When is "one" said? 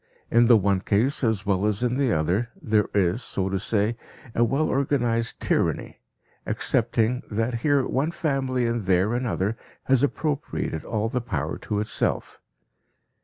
0.57-0.79, 7.87-8.09